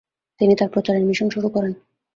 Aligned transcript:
তিনি 0.41 0.53
তার 0.55 0.69
প্রচারের 0.69 1.03
মিশন 1.05 1.27
শুরু 1.29 1.47
করেন। 1.49 1.73